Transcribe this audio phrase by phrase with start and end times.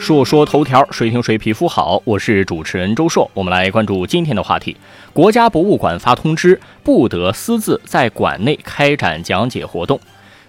[0.00, 2.00] 说说头条，谁听谁皮肤好。
[2.06, 4.74] 我是主持人周硕，我们来关注今天的话题。
[5.12, 10.00] 国家博物馆发通知，不得私自在馆内开展讲解活动。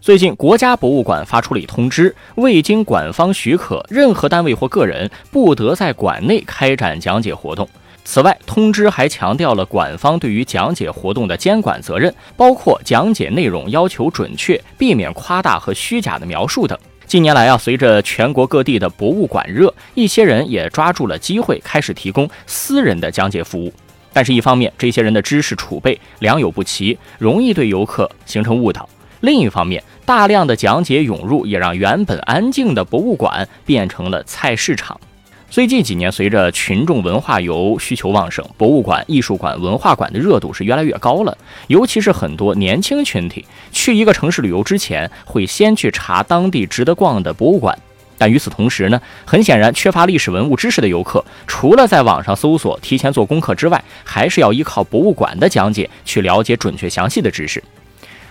[0.00, 7.68] 最近，国家博物馆发出了通知，未经馆方许可，任何单位或个人不得在馆内开展讲解活动。
[8.04, 16.78] 此外，通知还强调了馆方对于讲解活动的监管责任，包括讲解内容要求准确，避免夸大和虚假的描述等。
[17.10, 23.72] 近年来啊，随着全国各地的博物馆热，一些人也抓住了机会，开始提供私人的讲解服务。
[24.12, 28.88] 但是，一方面，这些人的知识储备良莠不齐，容易对游客形成误导；
[29.22, 35.00] 另一方面，大量的讲解涌入，也让原本安静的博物馆变成了菜市场。
[35.50, 41.36] 最近几年，随着群众文化游需求旺盛，博物馆、艺术馆、文化馆的热度是越来越高了。
[41.66, 47.76] 尤其是很多年轻群体去一个城市旅游之前，会先去查当地值得逛的博物馆。
[48.16, 57.60] 但与此同时呢，很显然，缺乏历史文物知识的游客，除了在网上搜索、提前做功课之外，还是要依靠博物馆的讲解去了解准确详细的知识。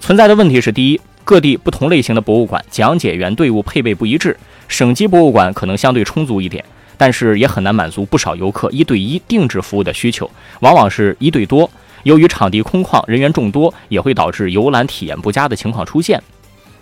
[0.00, 4.34] 存在的问题是：第一，各地不同类型的博物馆讲解员队伍配备不一致，
[4.66, 6.64] 省级博物馆可能相对充足一点。
[7.02, 11.68] 但是也很难满足不少游客一对一定制服务的需求，往往是一对多。
[12.04, 16.22] 由于场地空旷、人员众多，也会导致游览体验不佳的情况出现。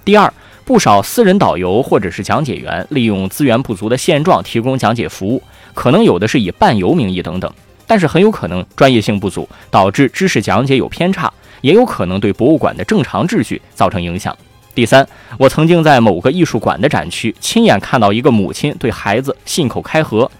[0.04, 0.30] 第二，
[0.66, 7.50] 不少私人导游或者是讲解员利用资源不足的现状提供讲解服务，可能有的是以伴游名义等等，
[7.86, 11.32] 但是很有可能专业性不足，导致知识讲解有偏差，
[11.62, 14.36] 也有可能对博物馆的正常秩序造成影响。
[14.74, 15.06] 第三，
[15.38, 20.30] 我曾经在某个艺术馆的展区亲眼看到一个母亲对孩子信口开河。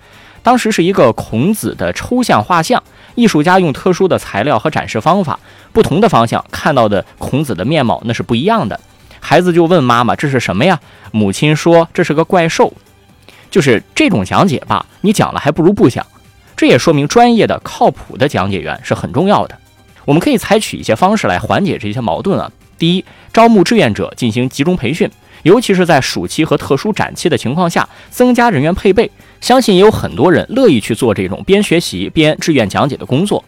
[0.42, 2.82] 当时是一个孔子的抽象画像，
[3.14, 5.38] 艺术家用特殊的材料和展示方法，
[5.72, 8.80] 不同的方向看到的孔子的面貌那是不一样的。
[9.18, 10.80] 孩子就问妈妈：“这是什么呀？”
[11.12, 12.72] 母亲说：“这是个怪兽。”
[13.50, 16.06] 就是这种讲解吧，你讲了还不如不讲。
[16.56, 19.58] 这也说明专业的、靠谱的讲解员是很重要的。
[20.06, 22.50] 我们可以采取一些方式来缓解这些矛盾啊。
[22.80, 25.06] 第一，招募志愿者进行集中培训，
[25.42, 29.10] 尤其是在暑期和特殊展期的情况下，增加人员配备。
[29.42, 33.44] 相信也有很多人乐意去做这种边学习边志愿讲解的工作。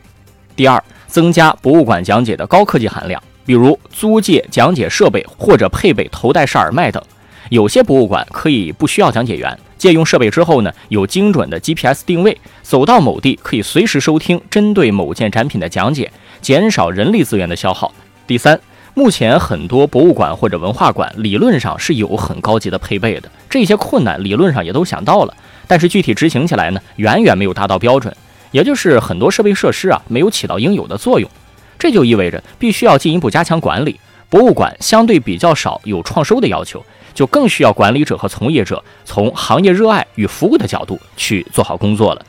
[0.55, 7.03] 第二，增加博物馆讲解的高科技含量，比如租借讲解设备或者配备头戴式耳麦等。
[7.49, 17.91] 有些博物馆可以不需要讲解员，借用设备之后呢，有精准的 GPS 定位，走到某地可以随时收听针对某件展品的讲解，减少人力资源的消耗。
[18.27, 18.61] 第三。
[18.95, 25.35] 目前很多博物馆或者文化馆理论上是有很高级的配备的，这些困难理论上也都想到了，
[25.67, 28.15] 但是具体执行起来呢，远远没有达到标准，
[28.51, 31.31] 也就是很多设备设施啊没有起到应有的作用，
[31.79, 33.99] 这就意味着必须要进一步加强管理。
[34.29, 42.23] 博物馆相对比较少有创收的要求，就更需要管理者和从业者从行业热爱与服务的角度去做好工作了。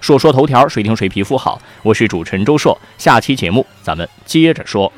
[0.00, 4.92] 说说头条，谁听谁皮肤好，我是主持人周硕，下期节目咱们接着说。